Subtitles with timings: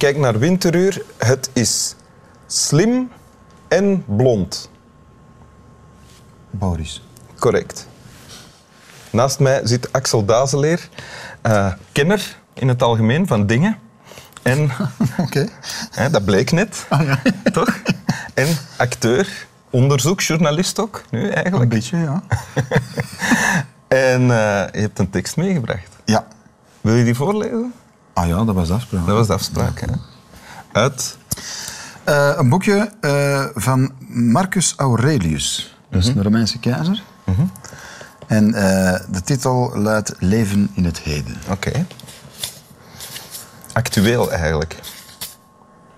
[0.00, 1.02] kijkt naar Winteruur.
[1.18, 1.94] Het is
[2.46, 3.10] slim
[3.68, 4.70] en blond.
[6.50, 7.02] Boris.
[7.38, 7.86] Correct.
[9.10, 10.88] Naast mij zit Axel Dazeleer,
[11.42, 13.78] eh, kenner in het algemeen van dingen.
[14.42, 14.70] En
[15.24, 15.48] Oké.
[15.90, 16.86] hè, dat bleek net,
[17.52, 17.80] toch?
[18.34, 21.70] En acteur, onderzoeksjournalist ook, nu Een eigenlijk.
[21.70, 22.22] beetje, ja.
[23.88, 25.96] En eh, je hebt een tekst meegebracht.
[26.04, 26.26] Ja.
[26.80, 27.72] Wil je die voorlezen?
[28.20, 29.06] Ah ja, dat was de afspraak.
[29.06, 29.80] Dat was de afspraak.
[29.80, 29.86] Hè?
[30.72, 31.18] Uit
[32.04, 35.76] Eh, een boekje eh, van Marcus Aurelius.
[35.90, 37.02] Dat is een Romeinse keizer.
[38.26, 41.36] En eh, de titel luidt Leven in het heden.
[41.50, 41.86] Oké.
[43.72, 44.78] Actueel eigenlijk.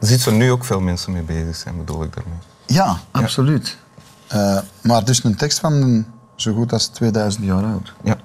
[0.01, 2.39] Er zit er nu ook veel mensen mee bezig zijn, bedoel ik daarmee.
[2.67, 3.77] Ja, absoluut.
[4.29, 7.93] Eh, maar dus een tekst van zo goed als 2000 jaar oud.
[8.03, 8.17] Ja.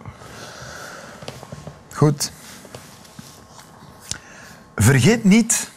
[1.94, 2.32] Goed.
[4.80, 5.70] Vergeet niet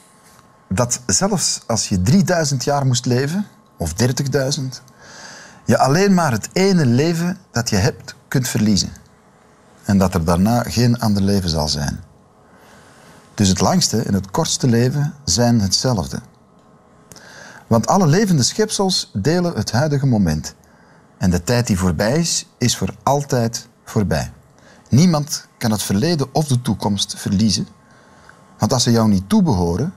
[0.68, 4.64] dat zelfs als je 3000 jaar moest leven, of 30.000,
[5.64, 8.92] je alleen maar het ene leven dat je hebt kunt verliezen.
[9.84, 12.00] En dat er daarna geen ander leven zal zijn.
[13.34, 16.20] Dus het langste en het kortste leven zijn hetzelfde.
[17.66, 20.54] Want alle levende schepsels delen het huidige moment.
[21.18, 24.32] En de tijd die voorbij is, is voor altijd voorbij.
[24.88, 27.66] Niemand kan het verleden of de toekomst verliezen.
[28.60, 29.94] Want als ze jou niet toebehoren,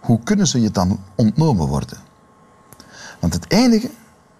[0.00, 1.98] hoe kunnen ze je dan ontnomen worden?
[3.20, 3.90] Want het enige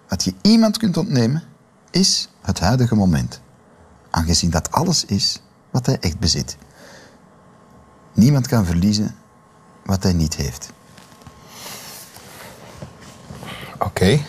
[0.08, 1.42] wat je iemand kunt ontnemen,
[1.90, 3.40] is het huidige moment.
[4.10, 6.56] Aangezien dat alles is wat hij echt bezit.
[8.12, 9.14] Niemand kan verliezen
[9.84, 10.70] wat hij niet heeft.
[13.78, 14.20] Oké.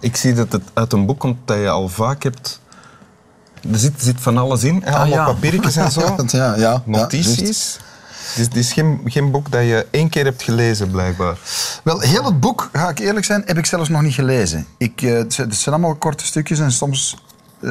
[0.00, 2.60] Ik zie dat het uit een boek komt dat je al vaak hebt...
[3.72, 4.96] Er zit, zit van alles in, hè?
[4.96, 5.32] allemaal ja.
[5.32, 6.00] papiertjes en zo.
[6.16, 7.78] ja, ja, ja, Notities.
[8.30, 11.38] Het is, het is geen, geen boek dat je één keer hebt gelezen, blijkbaar.
[11.84, 14.66] Wel, heel het boek, ga ik eerlijk zijn, heb ik zelfs nog niet gelezen.
[14.76, 17.16] Ik, eh, het zijn allemaal korte stukjes en soms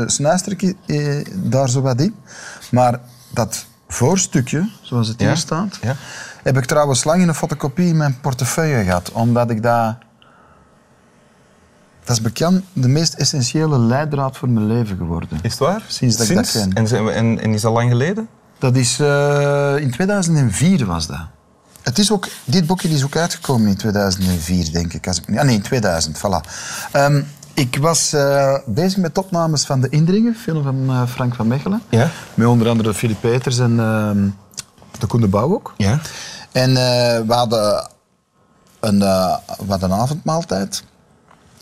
[0.05, 2.15] snuister ik eh, daar zo wat in.
[2.71, 2.99] Maar
[3.29, 5.95] dat voorstukje, zoals het Ja, hier staat, ja.
[6.43, 9.11] heb ik trouwens lang in een fotocopie in mijn portefeuille gehad.
[9.11, 9.95] Omdat ik dat...
[12.03, 15.39] Dat is bekend de meest essentiële leidraad voor mijn leven geworden.
[15.41, 15.83] Is het waar?
[15.87, 16.73] Sinds dat ik dat ken.
[16.73, 18.27] En, en, en is dat lang geleden?
[18.59, 21.19] Dat is eh, in 2004 was dat.
[21.81, 25.07] Het is ook, dit boekje is ook uitgekomen in 2004, denk ik.
[25.07, 26.49] Als ik, ah, nee, in 2000, voilà.
[26.91, 27.21] Ehm,
[27.53, 31.81] ik was eh, bezig met opnames van De Indringer, film van eh, Frank van Mechelen.
[31.89, 32.09] Ja.
[32.33, 34.27] Met onder andere Philip Peters en ehm,
[34.99, 35.73] de Koen de Bouw ook.
[35.77, 35.99] Ja.
[36.51, 36.73] En
[37.27, 37.89] we, hadden
[38.79, 40.83] een, we hadden een avondmaaltijd.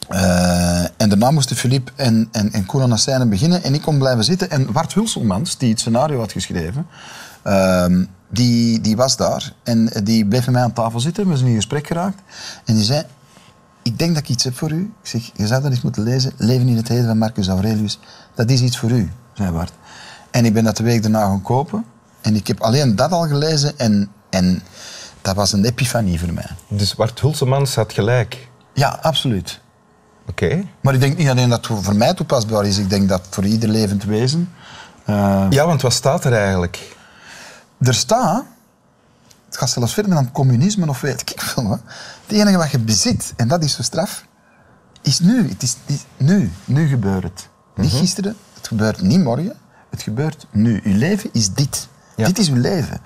[0.10, 3.64] Eh, en daarna moesten Philippe en, en, en Koen aan de scène beginnen.
[3.64, 4.50] En ik kon blijven zitten.
[4.50, 6.88] En Bart Hulselmans, die het scenario had geschreven,
[7.44, 9.54] ehm, die, die was daar.
[9.64, 11.30] En die bleef met mij aan tafel zitten.
[11.30, 12.22] We zijn in gesprek geraakt.
[12.66, 13.04] En die zei,
[13.82, 14.94] ik denk dat ik iets heb voor u.
[15.02, 16.32] Ik zeg, je zou dat eens moeten lezen.
[16.38, 18.00] Leven in het heden van Marcus Aurelius.
[18.36, 19.74] Dat is iets voor u, zei Bart.
[20.32, 21.86] En ik ben dat de week daarna gaan kopen.
[22.22, 23.80] En ik heb alleen dat al gelezen.
[23.80, 24.64] En, en
[25.22, 26.50] dat was een epifanie voor mij.
[26.68, 28.50] Dus Bart Hulsemans had gelijk.
[28.74, 29.60] Ja, absoluut.
[30.30, 30.64] Oké.
[30.82, 32.78] Maar ik denk niet alleen dat het voor mij toepasbaar is.
[32.78, 34.50] Ik denk dat voor ieder levend wezen...
[35.06, 36.96] eh, Ja, want wat staat er eigenlijk?
[37.80, 38.44] er staat...
[39.46, 41.70] Het gaat zelfs verder dan communisme of weet ik veel.
[42.26, 44.26] Het enige wat je bezit, en dat is zo straf,
[45.02, 45.50] is nu.
[45.50, 45.76] Het is,
[46.18, 46.52] nu.
[46.66, 47.48] Nu gebeurt het.
[47.76, 49.54] Niet gisteren, het gebeurt niet morgen.
[49.90, 50.82] Het gebeurt nu.
[50.84, 51.88] Uw leven is dit.
[52.16, 52.26] Ja.
[52.26, 53.02] Dit is uw leven.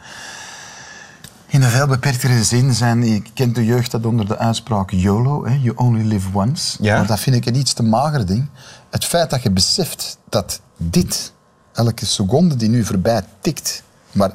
[1.51, 5.45] In een veel beperktere zin zijn, je kent de jeugd dat onder de uitspraak YOLO,
[5.45, 6.77] hè, you only live once.
[6.83, 6.97] Ja.
[6.97, 8.49] Maar dat vind ik een iets te mager ding.
[8.89, 11.33] Het feit dat je beseft dat dit,
[11.73, 14.31] elke seconde die nu voorbij tikt, maar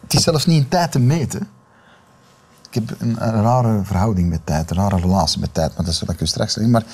[0.00, 1.48] het is zelfs niet in tijd te meten.
[2.68, 5.94] Ik heb een, een rare verhouding met tijd, een rare relatie met tijd, maar dat
[5.94, 6.72] zal ik u straks zeggen.
[6.72, 6.84] Maar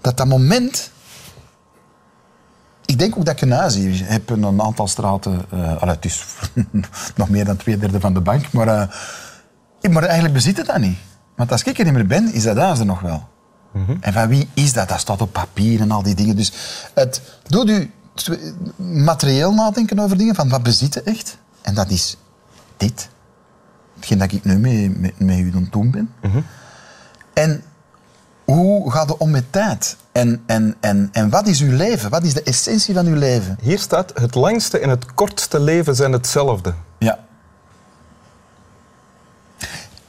[0.00, 0.90] dat dat moment
[2.90, 5.50] ik denk ook dat ik een huis hier heb in een aantal straten.
[5.50, 6.24] allee, het is
[7.16, 10.78] nog meer dan twee derde van de bank, maar, eh, maar eigenlijk bezit het dat
[10.78, 10.98] niet.
[11.36, 13.28] Want als ik er niet meer ben, is dat huis er nog wel.
[14.00, 14.88] En van wie is dat?
[14.88, 16.36] Dat staat op papier en al die dingen.
[16.36, 16.52] Dus
[16.94, 17.90] het doet u
[18.76, 21.38] materieel nadenken over dingen, van wat bezit je echt?
[21.62, 22.16] En dat is
[22.76, 23.08] dit.
[23.94, 26.12] Hetgeen dat ik nu mee, met, met u aan het doen ben.
[27.32, 27.62] En
[28.54, 29.96] hoe gaat het om met tijd?
[30.12, 32.10] En, en, en, en wat is uw leven?
[32.10, 33.58] Wat is de essentie van uw leven?
[33.60, 36.74] Hier staat, het langste en het kortste leven zijn hetzelfde.
[36.98, 37.18] Ja.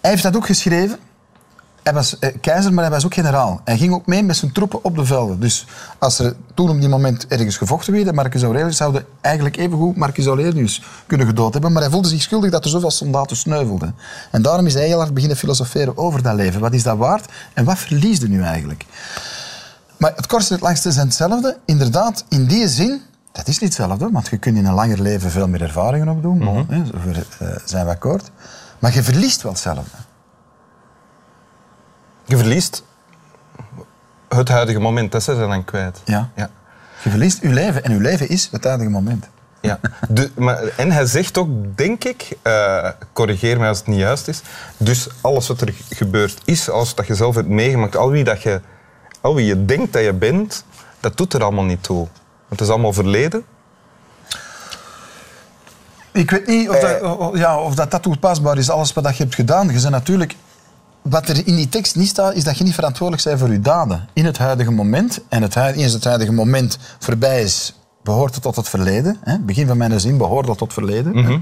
[0.01, 0.99] Hij heeft dat ook geschreven.
[1.83, 3.61] Hij was eh, keizer, maar hij was ook generaal.
[3.63, 5.39] Hij ging ook mee met zijn troepen op de velden.
[5.39, 5.65] Dus
[5.99, 10.25] als er toen op die moment ergens gevochten werd, Marcus Aurelius zouden eigenlijk evengoed Marcus
[10.25, 11.71] Aurelius kunnen gedood hebben.
[11.71, 13.95] Maar hij voelde zich schuldig dat er zoveel soldaten sneuvelden.
[14.31, 16.61] En daarom is hij heel hard beginnen filosoferen over dat leven.
[16.61, 18.85] Wat is dat waard en wat verliesde nu eigenlijk?
[19.97, 21.57] Maar het kortste en het langste zijn hetzelfde.
[21.65, 25.31] Inderdaad, in die zin, dat is niet hetzelfde, want je kunt in een langer leven
[25.31, 26.37] veel meer ervaringen opdoen.
[26.37, 26.65] Mm
[27.65, 28.31] zijn we akkoord.
[28.79, 29.97] Maar je verliest wel hetzelfde.
[32.29, 32.83] Je verliest
[34.27, 36.01] het huidige moment, dat is er dan kwijt.
[36.05, 36.29] Ja.
[36.35, 36.49] ja.
[37.03, 39.27] Je verliest je leven en je leven is het huidige moment.
[39.61, 39.79] Ja.
[40.09, 44.27] De, maar, en hij zegt ook, denk ik, eh, corrigeer mij als het niet juist
[44.27, 44.41] is,
[44.77, 48.41] dus alles wat er gebeurd is, alles wat je zelf hebt meegemaakt, al wie, dat
[48.41, 48.61] je,
[49.21, 50.63] al wie je denkt dat je bent,
[50.99, 51.97] dat doet er allemaal niet toe.
[51.97, 53.45] Want het is allemaal verleden.
[56.11, 59.17] Ik weet niet of dat, o- o- ja, of dat, dat toepasbaar is, alles wat
[59.17, 59.67] je hebt gedaan.
[59.67, 60.35] Je bent natuurlijk...
[61.01, 63.59] Wat er in die tekst niet staat, is dat je niet verantwoordelijk bent voor je
[63.59, 64.07] daden.
[64.13, 65.19] In het huidige moment.
[65.29, 67.73] En het, eens het huidige moment voorbij is,
[68.03, 69.17] behoort het tot het verleden.
[69.23, 69.39] Hè?
[69.39, 71.15] Begin van mijn zin behoort dat tot het verleden.
[71.25, 71.41] hè.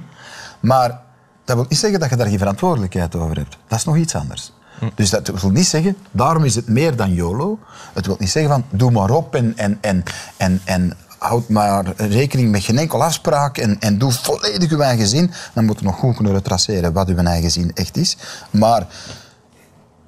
[0.60, 1.02] Maar
[1.46, 3.58] dat wil niet zeggen dat je daar geen verantwoordelijkheid over hebt.
[3.68, 4.52] Dat is nog iets anders.
[4.96, 7.60] Dus dat wil niet zeggen, daarom is het meer dan YOLO.
[7.94, 10.04] Het wil niet zeggen van, doe maar op en, en, en,
[10.38, 15.08] en, en houd maar rekening met geen enkel afspraak en, en doe volledig uw eigen
[15.08, 15.32] zin.
[15.54, 18.18] Dan moet je nog goed kunnen traceren wat uw eigen zin echt is.
[18.50, 18.88] Maar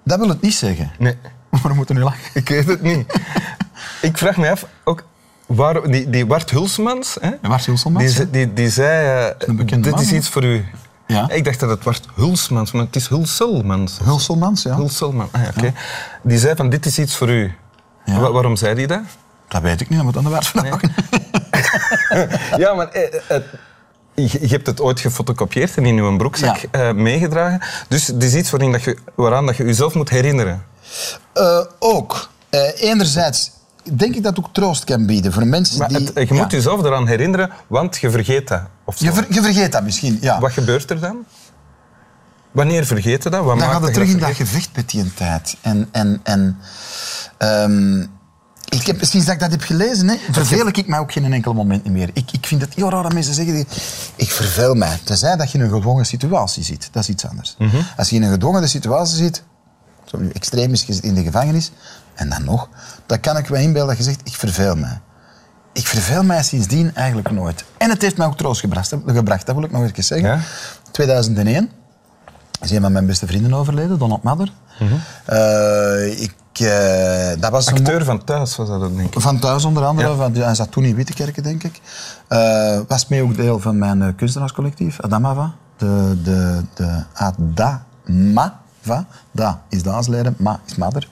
[0.10, 0.92] dat wil het niet zeggen.
[0.98, 1.16] Nee.
[1.62, 2.30] Waarom moeten we nu lachen?
[2.34, 3.14] Ik weet het niet.
[4.02, 5.04] ik vraag me af, ook,
[5.46, 9.96] waar, die, die Bart Hulsmans, hè, Bart Hulsmans, die, die, die zei, een bekende dit
[9.96, 10.66] man, is iets voor u.
[11.08, 11.30] Ja.
[11.30, 14.00] Ik dacht dat het Bart Hulsmans, maar het is Hulselmans.
[14.04, 14.76] Hulselmans, ja.
[14.76, 15.74] Hulselman, ah, ja, oké.
[16.24, 17.54] Die zei van, dit is iets voor u.
[18.06, 18.20] Ja.
[18.20, 19.02] Wa- waarom zei hij dat?
[19.48, 20.92] Dat weet ik niet, dat moet aan de Bart vragen.
[22.58, 23.42] Ja, maar eh, eh,
[24.28, 26.68] je, hebt het ooit gefotocopieerd en in je broekzak Ja.
[26.72, 27.62] eh, meegedragen.
[27.88, 30.64] Dus het is iets waarin dat je, waaraan dat je jezelf moet herinneren.
[31.34, 32.30] Eh, ook.
[32.50, 33.52] Eh, enerzijds
[33.94, 35.98] denk ik dat het ook troost kan bieden voor mensen Maar die...
[35.98, 36.42] het- je ja.
[36.42, 38.62] moet jezelf eraan herinneren, want je vergeet dat.
[38.86, 40.40] Of je, ver- je vergeet dat misschien, ja.
[40.40, 41.26] Wat gebeurt er dan?
[42.52, 43.44] Wanneer vergeet je dat?
[43.44, 45.58] Wat Dan gaat het terug in dat gevecht met die tijd.
[45.62, 46.58] En, en, en,
[47.38, 48.06] ehm,
[48.70, 51.54] ik heb, sinds dat ik dat heb gelezen, hè, verveel ik mij ook geen enkel
[51.54, 52.10] moment meer.
[52.14, 53.66] Ik, ik vind het heel raar dat mensen zeggen,
[54.16, 55.00] ik verveel mij.
[55.04, 56.90] Tenzij dat je in een gedwongen situatie zit.
[56.92, 57.56] Dat is iets anders.
[57.58, 57.78] Mhm.
[57.98, 59.44] Als je in een gedwongen situatie zit,
[60.06, 61.72] zo nu extreem is, je zit in de gevangenis,
[62.14, 62.70] en dan nog,
[63.06, 65.00] dan kan ik me inbeelden dat je zegt, ik verveel mij.
[65.74, 67.64] Ik verveel mij sindsdien eigenlijk nooit.
[67.78, 70.30] En het heeft mij ook troost gebracht, gebracht dat wil ik nog even zeggen.
[70.30, 70.40] Ja?
[70.92, 71.72] 2001
[72.62, 74.52] is een van mijn beste vrienden overleden, Donald Madder.
[75.26, 79.22] Eh, ik, eh, dat was een Acteur van thuis was dat, denk ik.
[79.22, 80.16] van thuis onder andere, Ja.
[80.16, 81.82] van, hij zat toen in Wittekerken, denk ik.
[82.28, 85.52] Eh, was mee ook deel van mijn kunstenaarscollectief, Adamava.
[85.78, 91.08] De, de, de Adamava, da is daadsleden, ma is madder.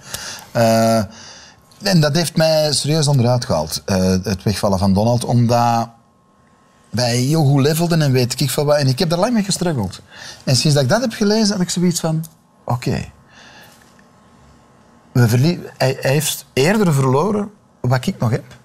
[1.83, 5.89] En dat heeft mij serieus onderuit gehaald, eh, het wegvallen van Donald, omdat
[6.89, 8.77] wij heel goed levelden en weet ik veel wat.
[8.77, 10.01] En ik heb daar lang mee gestruggeld.
[10.43, 12.25] En sinds dat ik dat heb gelezen, had ik zoiets van,
[12.63, 13.11] oké.
[15.13, 17.49] Hij, hij heeft eerder verloren
[17.79, 18.55] wat ik nog heb.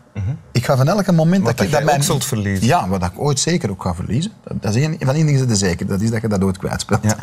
[0.52, 2.66] Ik ga van elke moment Wat dat ik dat zult verliezen.
[2.66, 4.32] Ja, wat ik ooit zeker ook ga verliezen.
[4.44, 5.86] Dat dat is één, van één ding is het zeker.
[5.86, 7.02] Dat is dat je dat ooit kwijtspeelt.
[7.02, 7.16] Ja.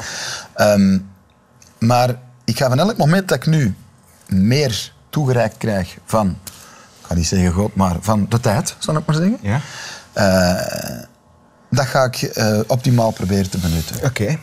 [0.53, 0.99] Ehm,
[1.79, 3.75] maar ik ga van elk moment dat ik nu
[4.27, 6.37] meer toegereikt krijg van,
[7.09, 9.37] ga niet zeggen God, maar van de tijd, zal ik maar zeggen.
[9.41, 9.59] Ja?
[10.13, 11.03] Eh,
[11.69, 13.95] dat ga ik eh, optimaal proberen te benutten.
[14.05, 14.37] Oké.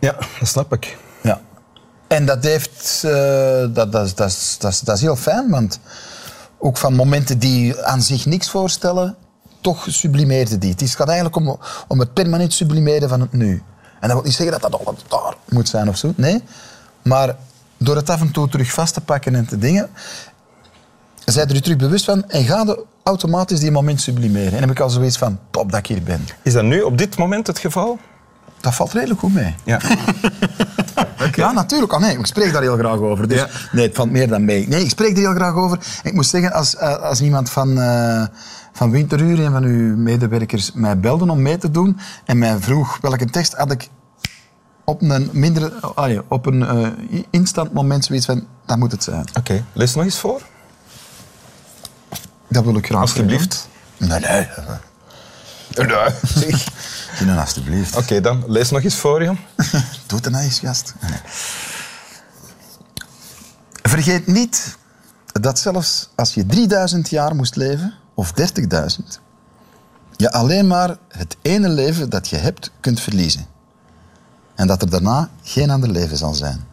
[0.00, 0.96] Ja, dat snap ik.
[1.22, 1.40] Ja.
[2.08, 3.02] En dat heeft...
[3.04, 3.12] eh,
[3.74, 5.78] dat, dat, is- dat, dat, is- heel fijn, want
[6.58, 9.16] ook van momenten die aan zich niks voorstellen,
[9.60, 10.70] toch sublimeerde die.
[10.70, 13.62] Het is- het gaat eigenlijk om, om het permanent sublimeren van het nu.
[14.00, 16.42] En dat wil niet zeggen dat dat altijd daar moet zijn of zo, nee.
[17.02, 17.36] Maar
[17.76, 19.90] door het af en toe terug vast te pakken en te dingen,
[21.24, 24.52] zijn er je terug bewust van en ga je automatisch die moment sublimeren.
[24.52, 26.26] En heb ik al zoiets van, top dat ik hier ben.
[26.42, 27.98] Is dat nu op dit moment het geval?
[28.60, 29.54] Dat valt redelijk goed mee.
[29.64, 29.80] Ja.
[31.34, 31.92] Ja, natuurlijk.
[31.92, 33.28] Oh, nee, ik spreek daar heel graag over.
[33.28, 33.48] Dus, Ja.
[33.72, 34.68] Nee, het valt meer dan mee.
[34.68, 35.78] Nee, ik spreek er heel graag over.
[36.02, 38.24] Ik moet zeggen, als, eh, als iemand van, eh
[38.72, 42.98] van Winteruur, een van uw medewerkers, mij belde om mee te doen en mij vroeg
[43.00, 43.88] welke tekst had ik
[44.84, 46.88] op een, minder, ja, op een eh,
[47.30, 49.24] instant moment zoiets van, dat moet het zijn.
[49.38, 50.40] Oké, lees nog eens voor.
[52.52, 53.68] Dat wil ik graag Alsjeblieft.
[53.96, 54.48] Nee, nee.
[55.74, 56.68] Ja, zeg.
[57.12, 57.96] Geen alsjeblieft.
[57.96, 59.38] Oké, dan lees nog eens voor, Jan.
[60.06, 60.94] Doe het nou eens, gast.
[61.00, 61.20] Nee.
[63.82, 64.76] Vergeet niet
[65.32, 69.20] dat zelfs als je 3000 jaar moest leven, of 30.000,
[70.16, 73.46] je alleen maar het ene leven dat je hebt kunt verliezen.
[74.54, 76.64] En dat er daarna geen ander leven zal zijn.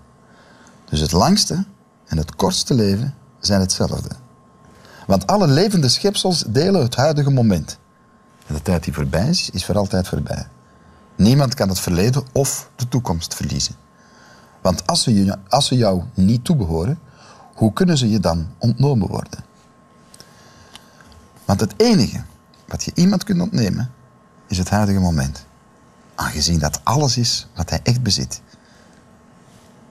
[0.89, 1.65] Dus het langste
[2.05, 4.09] en het kortste leven zijn hetzelfde.
[5.09, 7.79] Want alle levende schepsels delen het huidige moment.
[8.47, 10.47] En de tijd die voorbij is, is voor altijd voorbij.
[11.15, 13.75] Niemand kan het verleden of de toekomst verliezen.
[14.61, 16.99] Want als ze, je, als ze jou niet toebehoren,
[17.53, 19.43] hoe kunnen ze je dan ontnomen worden?
[21.45, 22.21] Want het enige
[22.67, 23.91] wat je iemand kunt ontnemen,
[24.47, 25.45] is het huidige moment.
[26.15, 28.41] Aangezien dat alles is wat hij echt bezit.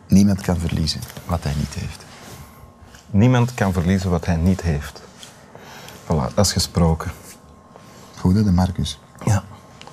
[0.08, 2.04] Niemand kan verliezen wat hij niet heeft.
[3.10, 5.06] Niemand kan verliezen wat hij niet heeft.
[6.08, 7.10] Voilà, dat is gesproken.
[8.18, 8.98] Goed, hè, de Marcus.
[9.24, 9.44] Ja.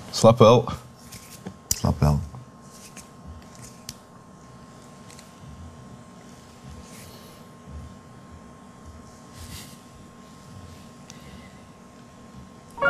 [0.10, 0.66] Slap wel.
[1.68, 2.20] Slap wel.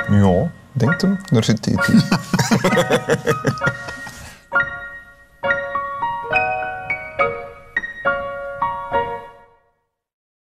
[0.09, 1.19] Ja, denkt hem.
[1.31, 1.75] Daar zit hij.